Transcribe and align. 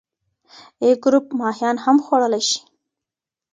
A 0.87 0.89
ګروپ 1.03 1.25
ماهیان 1.39 1.77
هم 1.83 1.97
خوړلی 2.05 2.41
شي. 2.49 2.59